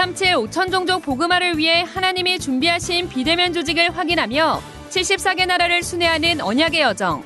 237 0.00 0.34
5천 0.48 0.72
종족 0.72 1.02
복음화를 1.02 1.58
위해 1.58 1.82
하나님이 1.82 2.38
준비하신 2.38 3.10
비대면 3.10 3.52
조직을 3.52 3.94
확인하며 3.94 4.62
74개 4.88 5.44
나라를 5.44 5.82
순회하는 5.82 6.40
언약의 6.40 6.80
여정. 6.80 7.22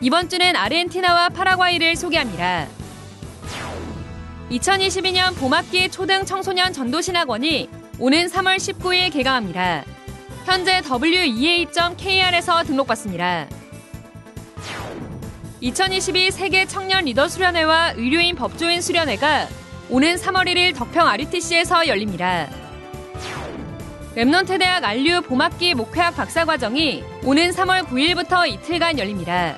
이번 0.00 0.28
주는 0.28 0.56
아르헨티나와 0.56 1.28
파라과이를 1.28 1.94
소개합니다. 1.94 2.66
2022년 4.50 5.36
봄학기 5.36 5.88
초등 5.88 6.24
청소년 6.24 6.72
전도신학원이 6.72 7.68
오는 8.00 8.26
3월 8.26 8.56
19일 8.56 9.12
개강합니다. 9.12 9.84
현재 10.46 10.82
wea.kr에서 10.82 12.64
등록받습니다. 12.64 13.46
2022 15.60 16.32
세계 16.32 16.66
청년 16.66 17.04
리더 17.04 17.28
수련회와 17.28 17.92
의료인 17.96 18.34
법조인 18.34 18.80
수련회가 18.80 19.46
오는 19.88 20.16
3월 20.16 20.46
1일 20.48 20.74
덕평 20.74 21.06
RUTC에서 21.06 21.86
열립니다. 21.86 22.48
Remnant 24.16 24.58
대학 24.58 24.82
안류 24.82 25.22
봄학기 25.22 25.74
목회학 25.74 26.16
박사과정이 26.16 27.04
오는 27.24 27.50
3월 27.50 27.84
9일부터 27.84 28.48
이틀간 28.48 28.98
열립니다. 28.98 29.56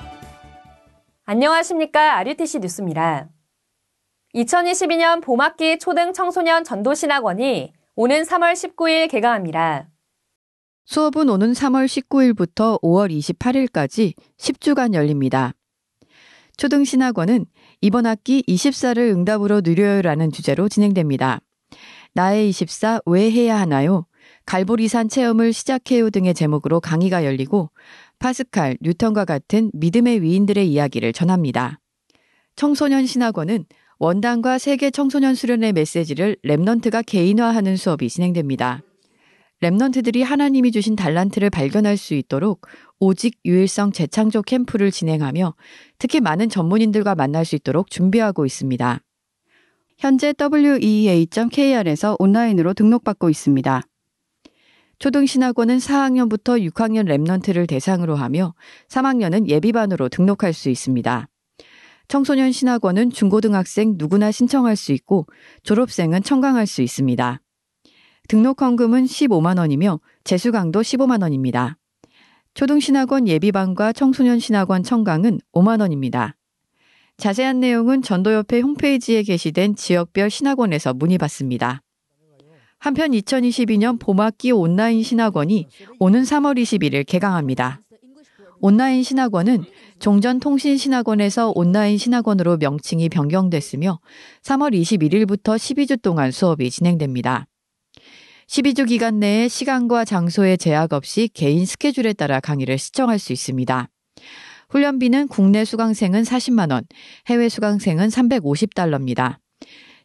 안녕하십니까. 1.25 2.17
RUTC 2.17 2.59
뉴스입니다. 2.59 3.27
2022년 4.35 5.23
봄학기 5.23 5.79
초등 5.79 6.13
청소년 6.13 6.63
전도신학원이 6.63 7.73
오는 7.95 8.21
3월 8.21 8.53
19일 8.53 9.09
개강합니다. 9.09 9.87
수업은 10.85 11.29
오는 11.29 11.53
3월 11.53 11.85
19일부터 11.85 12.79
5월 12.81 13.09
28일까지 13.09 14.13
10주간 14.37 14.93
열립니다. 14.93 15.53
초등신학원은 16.59 17.45
이번 17.79 18.05
학기 18.05 18.43
24를 18.43 19.13
응답으로 19.15 19.61
누려요라는 19.61 20.29
주제로 20.33 20.67
진행됩니다. 20.67 21.39
나의 22.13 22.49
24 22.49 22.99
왜 23.05 23.31
해야 23.31 23.57
하나요? 23.57 24.05
갈보리산 24.45 25.07
체험을 25.07 25.53
시작해요 25.53 26.09
등의 26.09 26.33
제목으로 26.33 26.81
강의가 26.81 27.23
열리고 27.23 27.69
파스칼, 28.19 28.75
뉴턴과 28.81 29.23
같은 29.23 29.71
믿음의 29.73 30.21
위인들의 30.21 30.69
이야기를 30.69 31.13
전합니다. 31.13 31.79
청소년 32.57 33.05
신학원은 33.05 33.63
원단과 33.97 34.57
세계 34.57 34.91
청소년 34.91 35.35
수련의 35.35 35.71
메시지를 35.71 36.35
Remnant가 36.43 37.05
개인화하는 37.05 37.77
수업이 37.77 38.09
진행됩니다. 38.09 38.81
Remnant들이 39.61 40.23
하나님이 40.23 40.71
주신 40.71 40.97
달란트를 40.97 41.49
발견할 41.49 41.95
수 41.95 42.15
있도록 42.15 42.67
오직 42.99 43.39
유일성 43.45 43.91
재창조 43.91 44.41
캠프를 44.41 44.91
진행하며 44.91 45.55
특히 45.97 46.19
많은 46.19 46.49
전문인들과 46.49 47.15
만날 47.15 47.45
수 47.45 47.55
있도록 47.55 47.89
준비하고 47.89 48.45
있습니다. 48.45 48.99
현재 49.97 50.33
wea.kr에서 50.39 52.17
온라인으로 52.19 52.73
등록받고 52.73 53.29
있습니다. 53.29 53.81
초등신학원은 54.99 55.77
4학년부터 55.77 56.61
6학년 56.71 57.05
랩넌트를 57.05 57.67
대상으로 57.67 58.15
하며 58.15 58.53
3학년은 58.89 59.47
예비반으로 59.47 60.09
등록할 60.09 60.53
수 60.53 60.69
있습니다. 60.69 61.29
청소년 62.09 62.51
신학원은 62.51 63.11
중고등학생 63.11 63.95
누구나 63.97 64.31
신청할 64.31 64.75
수 64.75 64.91
있고 64.91 65.27
졸업생은 65.63 66.23
청강할 66.23 66.67
수 66.67 66.81
있습니다. 66.81 67.41
등록 68.27 68.61
헌금은 68.61 69.05
15만 69.05 69.57
원이며 69.57 70.01
재수 70.23 70.51
강도 70.51 70.81
15만 70.81 71.21
원입니다. 71.21 71.78
초등신학원 72.53 73.27
예비반과 73.27 73.93
청소년 73.93 74.39
신학원 74.39 74.83
청강은 74.83 75.39
5만 75.53 75.81
원입니다. 75.81 76.35
자세한 77.17 77.59
내용은 77.59 78.01
전도협회 78.01 78.59
홈페이지에 78.61 79.23
게시된 79.23 79.75
지역별 79.75 80.29
신학원에서 80.29 80.93
문의받습니다. 80.93 81.81
한편 82.79 83.11
2022년 83.11 83.99
봄학기 83.99 84.51
온라인 84.51 85.03
신학원이 85.03 85.67
오는 85.99 86.21
3월 86.23 86.57
21일 86.61 87.05
개강합니다. 87.05 87.81
온라인 88.61 89.03
신학원은 89.03 89.63
종전통신신학원에서 89.99 91.51
온라인 91.55 91.97
신학원으로 91.97 92.57
명칭이 92.57 93.09
변경됐으며 93.09 93.99
3월 94.43 94.73
21일부터 94.73 95.55
12주 95.55 96.01
동안 96.01 96.31
수업이 96.31 96.69
진행됩니다. 96.69 97.47
12주 98.49 98.87
기간 98.87 99.19
내에 99.19 99.47
시간과 99.47 100.05
장소에 100.05 100.57
제약 100.57 100.93
없이 100.93 101.29
개인 101.31 101.67
스케줄에 101.67 102.13
따라 102.13 102.39
강의를 102.39 102.79
시청할 102.79 103.19
수 103.19 103.31
있습니다. 103.31 103.89
훈련비는 104.69 105.27
국내 105.27 105.63
수강생은 105.63 106.23
40만원, 106.23 106.85
해외 107.27 107.47
수강생은 107.47 108.07
350달러입니다. 108.07 109.37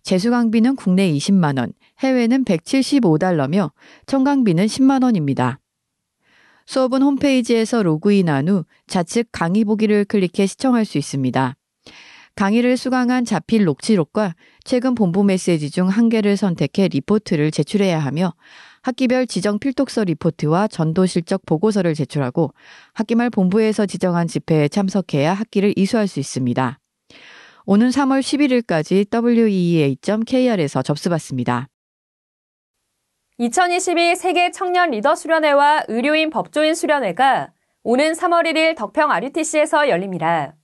재수강비는 0.03 0.77
국내 0.77 1.11
20만원, 1.11 1.73
해외는 2.01 2.45
175달러며 2.45 3.71
청강비는 4.05 4.67
10만원입니다. 4.67 5.57
수업은 6.67 7.01
홈페이지에서 7.01 7.83
로그인한 7.83 8.51
후 8.51 8.65
좌측 8.87 9.29
강의 9.33 9.65
보기를 9.65 10.05
클릭해 10.05 10.47
시청할 10.47 10.85
수 10.85 10.99
있습니다. 10.99 11.57
강의를 12.37 12.77
수강한 12.77 13.25
자필 13.25 13.65
녹취록과 13.65 14.35
최근 14.65 14.95
본부 14.95 15.23
메시지 15.23 15.71
중 15.71 15.89
한 15.89 16.09
개를 16.09 16.37
선택해 16.37 16.89
리포트를 16.89 17.51
제출해야 17.51 17.99
하며 17.99 18.35
학기별 18.83 19.27
지정 19.27 19.59
필독서 19.59 20.05
리포트와 20.05 20.69
전도 20.69 21.07
실적 21.07 21.47
보고서를 21.47 21.95
제출하고 21.95 22.53
학기 22.93 23.15
말 23.15 23.31
본부에서 23.31 23.87
지정한 23.87 24.27
집회에 24.27 24.69
참석해야 24.69 25.33
학기를 25.33 25.73
이수할 25.77 26.09
수 26.09 26.21
있습니다. 26.21 26.79
오는 27.67 27.89
3월 27.89 28.21
11일까지 28.21 29.07
weea.kr에서 29.25 30.83
접수받습니다. 30.83 31.69
2022 33.39 34.17
세계 34.17 34.51
청년 34.51 34.91
리더 34.91 35.15
수련회와 35.15 35.85
의료인 35.89 36.31
법조인 36.31 36.75
수련회가 36.75 37.53
오는 37.83 38.13
3월 38.13 38.45
1일 38.47 38.77
덕평 38.77 39.11
RUTC에서 39.11 39.89
열립니다. 39.89 40.55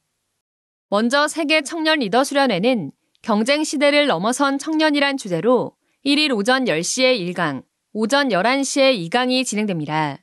먼저 0.93 1.29
세계 1.29 1.63
청년 1.63 2.01
리더 2.01 2.25
수련회는 2.25 2.91
경쟁 3.23 3.63
시대를 3.63 4.09
넘어선 4.09 4.59
청년이란 4.59 5.19
주제로 5.19 5.77
1일 6.05 6.37
오전 6.37 6.65
10시에 6.65 7.33
1강, 7.33 7.63
오전 7.93 8.31
11시에 8.31 9.09
2강이 9.09 9.47
진행됩니다. 9.47 10.19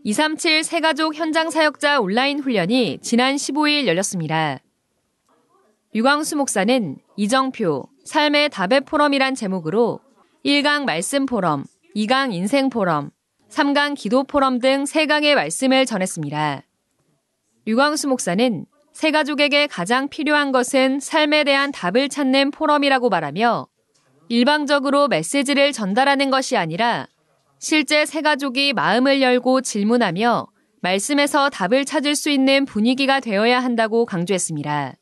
237 0.03 0.63
세가족 0.63 1.15
현장 1.15 1.49
사역자 1.49 1.99
온라인 1.99 2.41
훈련이 2.41 2.99
지난 3.01 3.35
15일 3.35 3.87
열렸습니다. 3.87 4.59
유광수 5.95 6.35
목사는 6.35 6.97
이정표, 7.15 7.89
삶의 8.05 8.49
답의 8.49 8.81
포럼이란 8.81 9.33
제목으로 9.33 9.99
1강 10.45 10.85
말씀 10.85 11.25
포럼, 11.25 11.63
2강 11.95 12.35
인생 12.35 12.69
포럼, 12.69 13.09
3강 13.49 13.95
기도 13.95 14.23
포럼 14.23 14.59
등 14.59 14.83
3강의 14.83 15.35
말씀을 15.35 15.85
전했습니다. 15.85 16.63
류광수 17.65 18.07
목사는 18.07 18.65
새 18.93 19.11
가족에게 19.11 19.67
가장 19.67 20.07
필요한 20.07 20.51
것은 20.51 20.99
삶에 20.99 21.43
대한 21.43 21.71
답을 21.71 22.09
찾는 22.09 22.51
포럼이라고 22.51 23.09
말하며 23.09 23.67
일방적으로 24.29 25.07
메시지를 25.07 25.71
전달하는 25.71 26.29
것이 26.29 26.57
아니라 26.57 27.07
실제 27.59 28.05
새 28.05 28.21
가족이 28.21 28.73
마음을 28.73 29.21
열고 29.21 29.61
질문하며 29.61 30.47
말씀에서 30.81 31.49
답을 31.49 31.85
찾을 31.85 32.15
수 32.15 32.29
있는 32.29 32.65
분위기가 32.65 33.19
되어야 33.19 33.59
한다고 33.59 34.05
강조했습니다. 34.05 34.95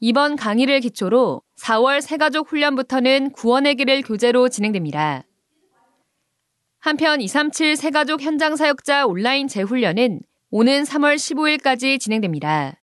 이번 0.00 0.36
강의를 0.36 0.80
기초로 0.80 1.42
4월 1.58 2.00
새가족 2.00 2.50
훈련부터는 2.50 3.30
구원의 3.30 3.76
길을 3.76 4.02
교재로 4.02 4.48
진행됩니다. 4.48 5.24
한편 6.84 7.22
237 7.22 7.76
새가족 7.76 8.20
현장 8.20 8.56
사역자 8.56 9.06
온라인 9.06 9.48
재훈련은 9.48 10.20
오는 10.50 10.82
3월 10.82 11.16
15일까지 11.16 11.98
진행됩니다. 11.98 12.78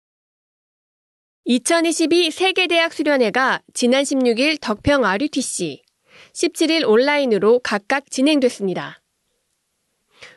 2022 1.45 2.29
세계대학 2.29 2.93
수련회가 2.93 3.63
지난 3.73 4.03
16일 4.03 4.61
덕평 4.61 5.03
RUTC, 5.03 5.81
17일 6.31 6.87
온라인으로 6.87 7.61
각각 7.63 8.11
진행됐습니다. 8.11 9.01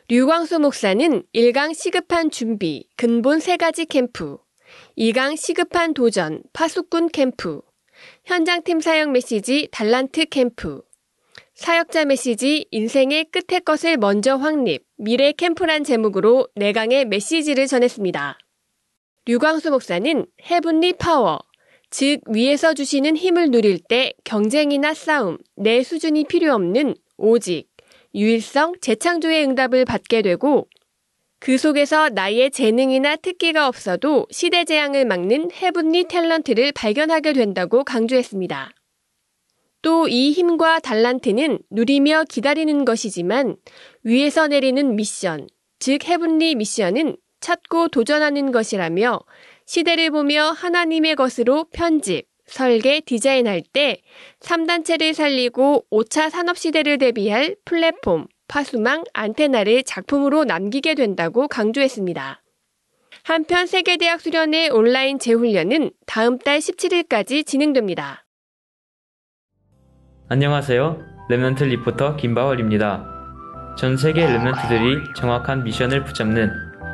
류광수 0.07 0.57
목사는 0.57 1.21
1강 1.31 1.75
시급한 1.75 2.31
준비, 2.31 2.87
근본 2.97 3.37
3가지 3.37 3.87
캠프, 3.87 4.39
2강 4.97 5.37
시급한 5.37 5.93
도전, 5.93 6.41
파수꾼 6.53 7.09
캠프, 7.09 7.61
현장팀 8.25 8.79
사역 8.79 9.11
메시지 9.11 9.67
달란트 9.71 10.29
캠프, 10.31 10.81
사역자 11.61 12.05
메시지 12.05 12.65
인생의 12.71 13.25
끝의 13.25 13.61
것을 13.61 13.95
먼저 13.97 14.35
확립, 14.35 14.83
미래 14.97 15.31
캠프란 15.31 15.83
제목으로 15.83 16.47
4강의 16.57 17.05
메시지를 17.05 17.67
전했습니다. 17.67 18.39
류광수 19.27 19.69
목사는 19.69 20.25
Heavenly 20.49 20.93
Power, 20.93 21.37
즉 21.91 22.21
위에서 22.27 22.73
주시는 22.73 23.15
힘을 23.15 23.51
누릴 23.51 23.77
때 23.77 24.11
경쟁이나 24.23 24.95
싸움, 24.95 25.37
내 25.55 25.83
수준이 25.83 26.23
필요 26.23 26.55
없는 26.55 26.95
오직 27.17 27.67
유일성, 28.15 28.73
재창조의 28.81 29.43
응답을 29.43 29.85
받게 29.85 30.23
되고 30.23 30.67
그 31.39 31.59
속에서 31.59 32.09
나의 32.09 32.49
재능이나 32.49 33.17
특기가 33.17 33.67
없어도 33.67 34.25
시대 34.31 34.65
재앙을 34.65 35.05
막는 35.05 35.51
헤븐리 35.51 36.05
탤런트를 36.05 36.73
발견하게 36.73 37.33
된다고 37.33 37.83
강조했습니다. 37.83 38.71
또 39.81 40.07
이 40.07 40.31
힘과 40.31 40.79
달란트는 40.79 41.59
누리며 41.69 42.25
기다리는 42.29 42.85
것이지만 42.85 43.55
위에서 44.03 44.47
내리는 44.47 44.95
미션, 44.95 45.47
즉 45.79 46.07
헤븐리 46.07 46.55
미션은 46.55 47.17
찾고 47.39 47.87
도전하는 47.89 48.51
것이라며 48.51 49.19
시대를 49.65 50.11
보며 50.11 50.51
하나님의 50.51 51.15
것으로 51.15 51.65
편집, 51.71 52.27
설계, 52.45 52.99
디자인할 52.99 53.61
때 53.61 54.01
3단체를 54.41 55.13
살리고 55.13 55.85
5차 55.89 56.29
산업시대를 56.29 56.97
대비할 56.97 57.55
플랫폼, 57.65 58.27
파수망, 58.47 59.03
안테나를 59.13 59.83
작품으로 59.83 60.43
남기게 60.43 60.95
된다고 60.95 61.47
강조했습니다. 61.47 62.43
한편 63.23 63.67
세계대학 63.67 64.19
수련회 64.19 64.69
온라인 64.69 65.19
재훈련은 65.19 65.91
다음 66.05 66.37
달 66.37 66.59
17일까지 66.59 67.45
진행됩니다. 67.45 68.25
안녕하세요. 70.31 70.97
Remnant 71.29 71.65
리포터 71.65 72.15
김바월입니다. 72.15 73.03
전 73.77 73.97
세계 73.97 74.25
Remnant들이 74.25 75.13
정확한 75.13 75.65
미션을 75.65 76.05
붙잡는 76.05 76.49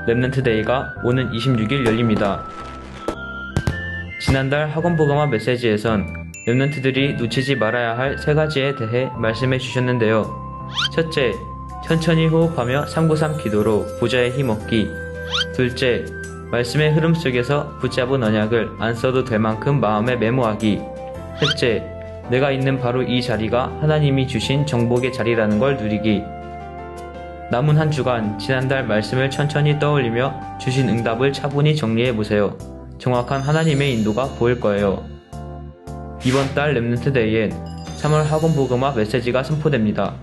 Remnant 0.08 0.44
Day가 0.44 0.96
오는 1.04 1.30
26일 1.30 1.86
열립니다. 1.86 2.44
지난달 4.19 4.69
학원복음화 4.69 5.28
메시지에선 5.28 6.31
Remnant들이 6.48 7.18
놓치지 7.18 7.57
말아야 7.57 7.95
할 7.95 8.18
세 8.18 8.34
가지에 8.34 8.74
대해 8.74 9.12
말씀해 9.16 9.60
주셨는데요. 9.60 10.25
첫째, 10.95 11.31
천천히 11.86 12.25
호흡하며 12.25 12.88
393 12.88 13.38
기도로 13.38 13.86
보좌의 14.00 14.31
힘 14.31 14.50
얻기. 14.50 14.90
둘째, 15.54 16.06
말씀의 16.50 16.92
흐름 16.94 17.13
속에서 17.13 17.78
붙잡은 17.81 18.24
언약을 18.24 18.78
안 18.80 18.95
써도 18.95 19.24
될 19.24 19.38
만큼 19.38 19.80
마음에 19.80 20.16
메모하기. 20.16 20.81
셋째, 21.40 21.97
내가 22.30 22.52
있는 22.52 22.80
바로 22.80 23.04
이 23.04 23.22
자리가 23.22 23.78
하나님이 23.82 24.28
주신 24.28 24.66
정복의 24.66 25.14
자리라는 25.14 25.60
걸 25.60 25.78
누리기. 25.78 26.24
남은 27.50 27.78
한 27.78 27.90
주간 27.90 28.38
지난달 28.38 28.86
말씀을 28.86 29.30
천천히 29.30 29.80
떠올리며 29.80 30.58
주신 30.60 30.90
응답을 30.90 31.32
차분히 31.32 31.76
정리해 31.76 32.14
보세요. 32.14 32.58
정확한 32.98 33.42
하나님의 33.42 33.94
인도가 33.94 34.26
보일 34.38 34.60
거예요. 34.60 35.06
이번 36.26 36.54
달 36.54 36.74
Remnant 36.74 37.14
Day엔 37.14 37.52
3월 37.98 38.24
학원 38.24 38.54
복음화 38.54 38.92
메시지가 38.92 39.44
선포됩니다. 39.44 40.16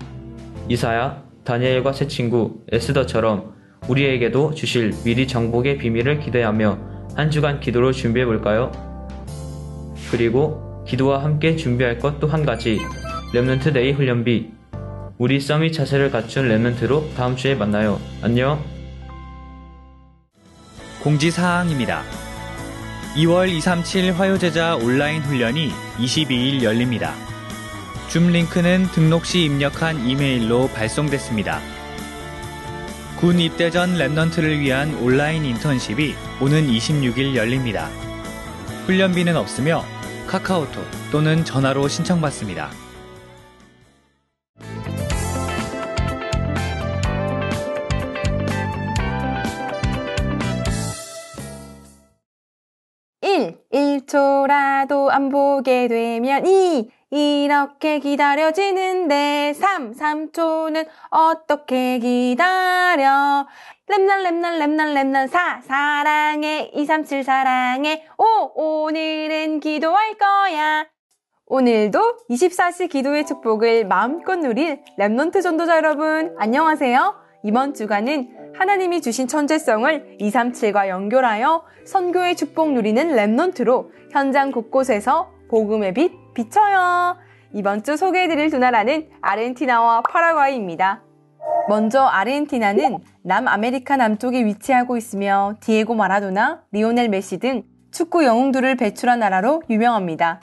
이사야, 0.69 1.23
다니엘과 1.45 1.93
세 1.93 2.07
친구 2.07 2.61
에스더처럼 2.71 3.55
우리에게도 3.89 4.55
주실 4.55 4.93
미리 5.05 5.27
정복의 5.27 5.79
비밀을 5.79 6.21
기대하며 6.21 6.79
한 7.17 7.31
주간 7.31 7.61
기도로 7.61 7.93
준비해 7.93 8.27
볼까요? 8.27 8.71
그리고 10.11 10.74
기도와 10.87 11.23
함께 11.23 11.57
준비할 11.57 11.99
것 11.99 12.19
또 12.21 12.29
한 12.29 12.45
가지 12.45 12.81
Remnant 13.33 13.73
Day 13.73 13.93
훈련비 13.93 14.51
우리 15.19 15.41
Summit 15.41 15.73
자세를 15.73 16.11
갖춘 16.11 16.49
Remnant로 16.49 17.15
다음 17.17 17.37
주에 17.37 17.55
만나요. 17.55 18.01
안녕. 18.23 18.63
공지사항입니다. 21.03 22.03
2월 23.17 23.49
237 23.49 24.13
화요제자 24.13 24.77
온라인 24.77 25.23
훈련이 25.23 25.71
22일 25.99 26.63
열립니다. 26.63 27.15
줌 28.09 28.33
링크는 28.33 28.85
등록 28.93 29.25
시 29.25 29.45
입력한 29.45 30.07
이메일로 30.07 30.69
발송됐습니다. 30.75 31.61
군 33.17 33.39
입대 33.39 33.71
전 33.71 33.95
Remnant를 33.95 34.59
위한 34.59 34.95
온라인 34.97 35.45
인턴십이 35.45 36.15
오는 36.41 36.67
26일 36.67 37.37
열립니다. 37.37 37.89
훈련비는 38.87 39.37
없으며 39.37 39.85
카카오톡 40.27 40.83
또는 41.13 41.45
전화로 41.45 41.89
신청받습니다. 41.89 42.71
일, 53.23 53.59
1초라도 53.73 55.11
안 55.11 55.29
보게 55.29 55.89
되면 55.89 56.47
이, 56.47 56.89
이렇게 57.15 58.01
기다려지는데 58.01 59.53
3, 59.55 59.93
3초는 59.93 60.85
어떻게 61.11 62.01
기다려? 62.01 63.47
랩날 63.89 64.25
랩날 64.25 64.59
랩날 64.59 64.95
랩날 64.95 65.29
4, 65.29 65.61
사랑해. 65.63 66.73
2, 66.75 66.85
3, 66.85 67.05
7 67.05 67.23
사랑해. 67.23 68.05
5, 68.19 68.25
오늘은 68.57 69.61
기도할 69.61 70.15
거야. 70.15 70.87
오늘도 71.47 72.01
24시 72.31 72.91
기도의 72.91 73.27
축복을 73.27 73.87
마음껏 73.87 74.35
누릴 74.35 74.83
랩넌트 74.99 75.41
전도자 75.41 75.77
여러분 75.77 76.35
안녕하세요. 76.37 77.15
이번 77.45 77.75
주간은 77.75 78.55
하나님이 78.59 79.03
주신 79.03 79.29
천재성을 79.29 80.17
237과 80.19 80.89
연결하여 80.89 81.63
선교의 81.85 82.35
축복 82.35 82.73
누리는 82.73 83.11
랩넌트로 83.11 83.91
현장 84.11 84.51
곳곳에서 84.51 85.31
복음의 85.49 85.95
빛 85.95 86.24
비쳐요. 86.35 87.17
이번 87.53 87.83
주 87.83 87.97
소개해드릴 87.97 88.51
두 88.51 88.59
나라는 88.59 89.09
아르헨티나와 89.21 90.03
파라과이입니다. 90.03 91.03
먼저 91.69 92.03
아르헨티나는 92.03 92.99
남아메리카 93.23 93.97
남쪽에 93.97 94.45
위치하고 94.45 94.97
있으며 94.97 95.55
디에고 95.61 95.95
마라도나, 95.95 96.63
리오넬 96.73 97.09
메시 97.09 97.39
등 97.39 97.63
축구 97.91 98.25
영웅들을 98.25 98.77
배출한 98.77 99.21
나라로 99.21 99.63
유명합니다. 99.71 100.41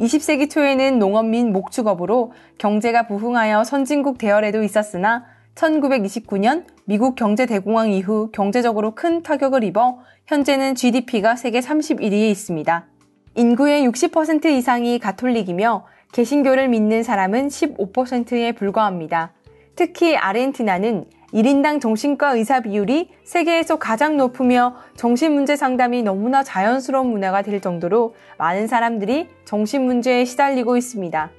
20세기 0.00 0.50
초에는 0.50 0.98
농업 0.98 1.26
및 1.26 1.52
목축업으로 1.52 2.32
경제가 2.58 3.06
부흥하여 3.06 3.64
선진국 3.64 4.18
대열에도 4.18 4.62
있었으나 4.62 5.24
1929년 5.54 6.64
미국 6.84 7.16
경제대공황 7.16 7.90
이후 7.90 8.30
경제적으로 8.32 8.94
큰 8.94 9.22
타격을 9.22 9.64
입어 9.64 9.98
현재는 10.26 10.74
GDP가 10.74 11.36
세계 11.36 11.60
31위에 11.60 12.30
있습니다. 12.30 12.86
인구의 13.38 13.86
60% 13.88 14.46
이상이 14.46 14.98
가톨릭이며 14.98 15.86
개신교를 16.10 16.66
믿는 16.66 17.04
사람은 17.04 17.46
15%에 17.46 18.50
불과합니다. 18.50 19.32
특히 19.76 20.16
아르헨티나는 20.16 21.04
1인당 21.32 21.80
정신과 21.80 22.32
의사 22.32 22.58
비율이 22.58 23.10
세계에서 23.22 23.78
가장 23.78 24.16
높으며 24.16 24.74
정신 24.96 25.34
문제 25.34 25.54
상담이 25.54 26.02
너무나 26.02 26.42
자연스러운 26.42 27.12
문화가 27.12 27.42
될 27.42 27.60
정도로 27.60 28.16
많은 28.38 28.66
사람들이 28.66 29.28
정신 29.44 29.84
문제에 29.84 30.24
시달리고 30.24 30.76
있습니다. 30.76 31.30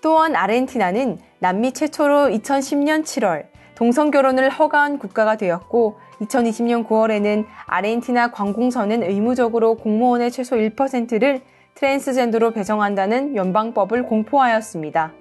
또한 0.00 0.36
아르헨티나는 0.36 1.18
남미 1.40 1.72
최초로 1.72 2.28
2010년 2.28 3.02
7월 3.02 3.46
동성 3.78 4.10
결혼을 4.10 4.50
허가한 4.50 4.98
국가가 4.98 5.36
되었고 5.36 6.00
2020년 6.22 6.84
9월에는 6.84 7.46
아르헨티나 7.66 8.32
관공서는 8.32 9.04
의무적으로 9.04 9.76
공무원의 9.76 10.32
최소 10.32 10.56
1%를 10.56 11.42
트랜스젠더로 11.76 12.50
배정한다는 12.50 13.36
연방법을 13.36 14.02
공포하였습니다. 14.02 15.12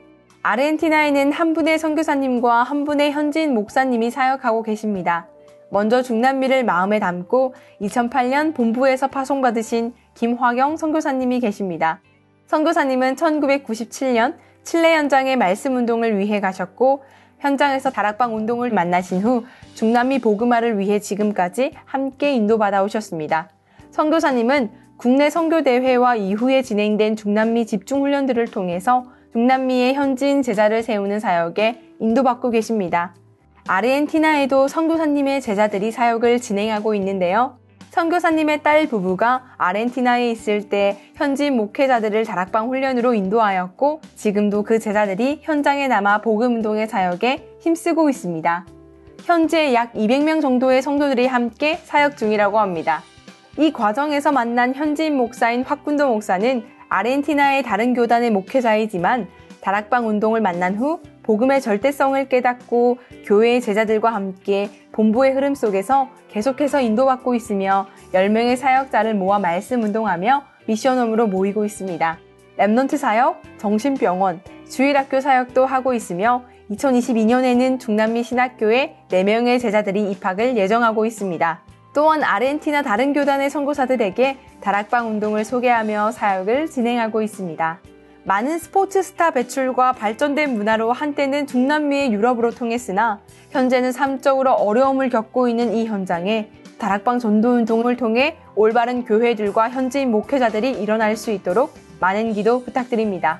아르헨티나에는 0.41 1.33
한 1.33 1.53
분의 1.53 1.77
선교사님과 1.77 2.63
한 2.63 2.83
분의 2.83 3.11
현지인 3.11 3.53
목사님이 3.53 4.09
사역하고 4.09 4.63
계십니다. 4.63 5.27
먼저 5.69 6.01
중남미를 6.01 6.63
마음에 6.63 6.97
담고 6.97 7.53
2008년 7.81 8.55
본부에서 8.55 9.05
파송받으신 9.09 9.93
김화경 10.15 10.77
선교사님이 10.77 11.41
계십니다. 11.41 12.01
선교사님은 12.47 13.17
1997년 13.17 14.33
칠레 14.63 14.95
현장에 14.95 15.35
말씀 15.35 15.75
운동을 15.75 16.17
위해 16.17 16.39
가셨고 16.39 17.03
현장에서 17.39 17.89
다락방 17.89 18.35
운동을 18.35 18.71
만나신 18.71 19.21
후 19.21 19.45
중남미 19.75 20.19
복음화를 20.19 20.79
위해 20.79 20.99
지금까지 20.99 21.71
함께 21.85 22.33
인도받아 22.33 22.83
오셨습니다. 22.83 23.49
선교사님은 23.91 24.71
국내 24.97 25.29
선교대회와 25.29 26.15
이후에 26.15 26.61
진행된 26.63 27.15
중남미 27.15 27.67
집중훈련들을 27.67 28.47
통해서 28.47 29.05
중남미의 29.33 29.93
현지인 29.93 30.41
제자를 30.41 30.81
세우는 30.81 31.19
사역에 31.19 31.81
인도받고 31.99 32.49
계십니다. 32.49 33.13
아르헨티나에도 33.67 34.67
선교사님의 34.67 35.41
제자들이 35.41 35.91
사역을 35.91 36.39
진행하고 36.39 36.95
있는데요. 36.95 37.59
선교사님의 37.97 38.61
딸 38.61 38.85
부부가 38.85 39.55
아르헨티나에 39.57 40.29
있을 40.29 40.69
때 40.69 40.99
현지 41.15 41.49
목회자들을 41.49 42.25
다락방 42.25 42.69
훈련으로 42.69 43.15
인도하였고 43.15 44.01
지금도 44.13 44.61
그 44.61 44.77
제자들이 44.77 45.39
현장에 45.41 45.87
남아 45.87 46.21
복음운동의 46.21 46.87
사역에 46.87 47.57
힘쓰고 47.59 48.11
있습니다. 48.11 48.67
현재 49.23 49.73
약 49.73 49.93
200명 49.93 50.43
정도의 50.43 50.83
성도들이 50.83 51.25
함께 51.25 51.77
사역 51.85 52.17
중이라고 52.17 52.59
합니다. 52.59 53.01
이 53.57 53.73
과정에서 53.73 54.31
만난 54.31 54.75
현지인 54.75 55.17
목사인 55.17 55.63
확군도 55.63 56.07
목사는 56.07 56.63
아르헨티나의 56.89 57.63
다른 57.63 57.95
교단의 57.95 58.29
목회자이지만 58.29 59.27
다락방 59.61 60.07
운동을 60.07 60.39
만난 60.39 60.75
후 60.75 61.01
복음의 61.27 61.59
절대성을 61.59 62.29
깨닫고 62.29 62.99
교회의 63.25 63.59
제자들과 63.59 64.13
함께 64.13 64.69
본부의 64.93 65.33
흐름 65.33 65.55
속에서 65.55 66.07
계속해서 66.29 66.79
인도받고 66.79 67.35
있으며 67.35 67.85
10명의 68.13 68.55
사역자를 68.55 69.13
모아 69.13 69.37
말씀 69.37 69.83
운동하며 69.83 70.43
Mission 70.67 70.95
Home으로 70.95 71.27
모이고 71.27 71.65
있습니다. 71.65 72.17
Remnant 72.57 72.97
사역, 72.97 73.41
정신병원, 73.57 74.39
주일학교 74.69 75.19
사역도 75.19 75.65
하고 75.65 75.93
있으며 75.93 76.43
2022년에는 76.71 77.77
중남미 77.77 78.23
신학교에 78.23 78.95
4명의 79.09 79.59
제자들이 79.59 80.09
입학을 80.11 80.55
예정하고 80.55 81.05
있습니다. 81.05 81.61
또한 81.93 82.23
아르헨티나 82.23 82.83
다른 82.83 83.11
교단의 83.11 83.49
선교사들에게 83.49 84.37
다락방 84.61 85.09
운동을 85.09 85.43
소개하며 85.43 86.11
사역을 86.11 86.67
진행하고 86.67 87.21
있습니다. 87.21 87.81
많은 88.27 88.59
스포츠 88.59 89.01
스타 89.03 89.31
배출과 89.31 89.93
발전된 89.93 90.53
문화로 90.53 90.91
한때는 90.91 91.47
중남미의 91.47 92.11
유럽으로 92.11 92.51
통했으나 92.51 93.21
현재는 93.51 93.93
삶적으로 93.93 94.51
어려움을 94.51 95.09
겪고 95.09 95.47
있는 95.47 95.73
이 95.73 95.85
현장에 95.85 96.49
다락방 96.77 97.19
전도 97.19 97.53
운동을 97.53 97.95
통해 97.95 98.35
올바른 98.53 99.05
교회들과 99.05 99.69
현지인 99.69 100.11
목회자들이 100.11 100.71
일어날 100.71 101.15
수 101.15 101.31
있도록 101.31 101.73
많은 102.01 102.33
기도 102.33 102.65
부탁드립니다. 102.65 103.39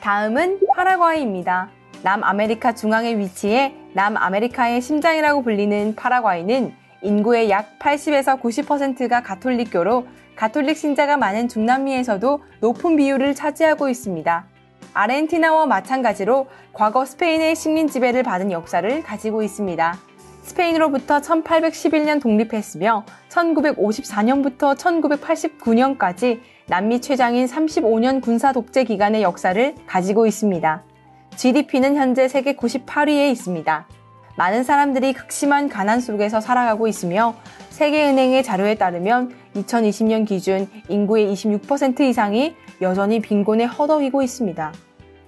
다음은 0.00 0.60
파라과이입니다. 0.76 1.68
남아메리카 2.04 2.76
중앙에 2.76 3.18
위치해 3.18 3.74
남아메리카의 3.94 4.80
심장이라고 4.80 5.42
불리는 5.42 5.96
파라과이는 5.96 6.72
인구의 7.02 7.50
약 7.50 7.80
80에서 7.80 8.40
90%가 8.40 9.24
가톨릭교로 9.24 10.06
가톨릭 10.40 10.78
신자가 10.78 11.18
많은 11.18 11.48
중남미에서도 11.48 12.42
높은 12.60 12.96
비율을 12.96 13.34
차지하고 13.34 13.90
있습니다. 13.90 14.46
아르헨티나와 14.94 15.66
마찬가지로 15.66 16.46
과거 16.72 17.04
스페인의 17.04 17.54
식민 17.54 17.88
지배를 17.88 18.22
받은 18.22 18.50
역사를 18.50 19.02
가지고 19.02 19.42
있습니다. 19.42 19.98
스페인으로부터 20.40 21.20
1811년 21.20 22.22
독립했으며 22.22 23.04
1954년부터 23.28 24.78
1989년까지 24.78 26.40
남미 26.68 27.02
최장인 27.02 27.44
35년 27.44 28.22
군사 28.22 28.52
독재 28.52 28.84
기간의 28.84 29.22
역사를 29.22 29.74
가지고 29.86 30.26
있습니다. 30.26 30.82
GDP는 31.36 31.96
현재 31.96 32.28
세계 32.28 32.54
98위에 32.54 33.30
있습니다. 33.30 33.86
많은 34.40 34.64
사람들이 34.64 35.12
극심한 35.12 35.68
가난 35.68 36.00
속에서 36.00 36.40
살아가고 36.40 36.88
있으며 36.88 37.34
세계은행의 37.68 38.42
자료에 38.42 38.74
따르면 38.74 39.34
2020년 39.54 40.26
기준 40.26 40.66
인구의 40.88 41.30
26% 41.30 42.00
이상이 42.00 42.56
여전히 42.80 43.20
빈곤에 43.20 43.66
허덕이고 43.66 44.22
있습니다. 44.22 44.72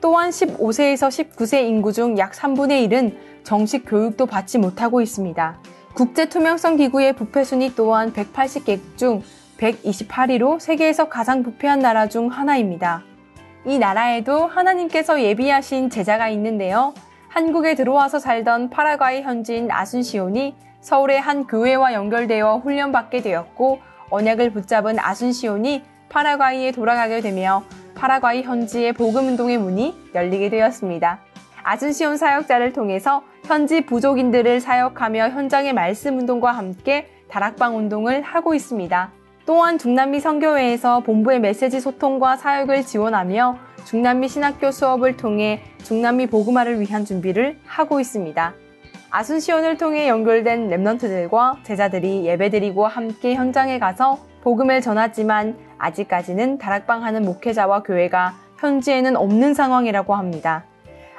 또한 0.01 0.31
15세에서 0.31 1.09
19세 1.09 1.63
인구 1.69 1.93
중 1.93 2.17
약 2.17 2.33
3분의 2.33 2.89
1은 2.89 3.15
정식 3.45 3.85
교육도 3.85 4.25
받지 4.25 4.57
못하고 4.57 5.03
있습니다. 5.03 5.59
국제투명성기구의 5.93 7.13
부패순위 7.13 7.75
또한 7.75 8.15
180개 8.15 8.81
중 8.97 9.21
128위로 9.59 10.59
세계에서 10.59 11.11
가장 11.11 11.43
부패한 11.43 11.81
나라 11.81 12.09
중 12.09 12.29
하나입니다. 12.29 13.03
이 13.67 13.79
나라에도 13.79 14.47
하나님께서 14.47 15.23
예비하신 15.23 15.91
제자가 15.91 16.31
있는데요. 16.31 16.95
한국에 17.33 17.75
들어와서 17.75 18.19
살던 18.19 18.69
파라과이 18.69 19.23
현지인 19.23 19.71
아순시온이 19.71 20.55
서울의 20.83 21.19
한 21.19 21.47
교회와 21.47 21.95
연결되어 21.95 22.59
훈련받게 22.59 23.23
되었고 23.23 23.81
언약을 24.11 24.51
붙잡은 24.53 24.99
아순시온이 24.99 25.83
파라과이에 26.11 26.73
돌아가게 26.73 27.23
되며 27.23 27.63
파라과이 27.95 28.43
현지의 28.43 28.93
복음운동의 28.93 29.57
문이 29.57 29.95
열리게 30.15 30.51
되었습니다. 30.51 31.21
아순시온 31.63 32.19
사역자를 32.19 32.75
통해서 32.75 33.23
현지 33.45 33.87
부족인들을 33.87 34.61
사역하며 34.61 35.31
현장의 35.31 35.73
말씀 35.73 36.19
운동과 36.19 36.53
함께 36.53 37.09
다락방 37.29 37.79
운동을 37.79 38.21
하고 38.21 38.53
있습니다. 38.53 39.11
또한 39.47 39.79
중남미 39.79 40.21
선교회에서 40.21 41.01
본부의 41.01 41.41
메시지 41.41 41.81
소통과 41.81 42.37
사역을 42.37 42.85
지원하며 42.85 43.72
중남미 43.85 44.29
신학교 44.29 44.71
수업을 44.71 45.17
통해 45.17 45.63
중남미 45.85 46.29
복음화를 46.29 46.81
위한 46.81 47.05
준비를 47.05 47.59
하고 47.67 48.01
있습니다. 48.01 48.55
아순시온을 49.11 49.77
통해 49.77 50.09
연결된 50.09 50.71
랩런트들과 50.71 51.65
제자들이 51.65 52.25
예배드리고 52.25 52.87
함께 52.87 53.35
현장에 53.35 53.79
가서 53.79 54.19
복음을 54.43 54.81
전하지만 54.81 55.57
아직까지는 55.79 56.59
다락방 56.59 57.05
하는 57.05 57.23
목회자와 57.23 57.83
교회가 57.83 58.35
현지에는 58.59 59.17
없는 59.17 59.55
상황이라고 59.55 60.15
합니다. 60.15 60.65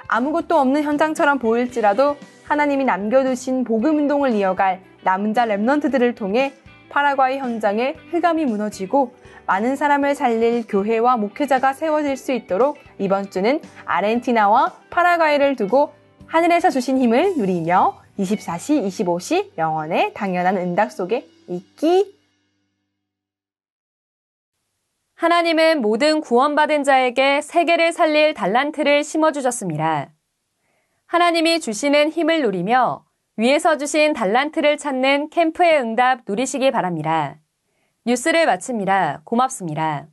아무것도 0.07 0.57
없는 0.57 0.83
현장처럼 0.83 1.39
보일지라도 1.39 2.17
하나님이 2.45 2.83
남겨두신 2.85 3.63
복음 3.63 3.97
운동을 3.97 4.33
이어갈 4.33 4.81
남은 5.03 5.33
자 5.33 5.45
랩런트들을 5.45 6.15
통해 6.15 6.53
파라과이 6.89 7.37
현장에 7.37 7.95
흑암이 8.11 8.45
무너지고 8.45 9.13
많은 9.45 9.75
사람을 9.75 10.15
살릴 10.15 10.65
교회와 10.67 11.17
목회자가 11.17 11.73
세워질 11.73 12.17
수 12.17 12.31
있도록 12.31 12.77
이번 12.99 13.29
주는 13.29 13.61
아르헨티나와 13.85 14.73
파라과이를 14.89 15.55
두고 15.55 15.93
하늘에서 16.27 16.69
주신 16.69 16.97
힘을 16.97 17.37
누리며 17.37 18.01
24시, 18.19 18.87
25시 18.87 19.57
영원의 19.57 20.13
당연한 20.13 20.57
응답 20.57 20.91
속에 20.91 21.27
있기. 21.47 22.15
하나님은 25.15 25.81
모든 25.81 26.21
구원받은 26.21 26.83
자에게 26.83 27.41
세계를 27.41 27.93
살릴 27.93 28.33
달란트를 28.33 29.03
심어주셨습니다. 29.03 30.09
하나님이 31.05 31.59
주시는 31.59 32.09
힘을 32.09 32.41
누리며 32.41 33.05
위에서 33.37 33.77
주신 33.77 34.13
달란트를 34.13 34.77
찾는 34.77 35.29
캠프의 35.29 35.79
응답 35.79 36.21
누리시기 36.27 36.71
바랍니다. 36.71 37.42
뉴스를 38.05 38.45
마칩니다. 38.45 39.21
고맙습니다. 39.23 40.07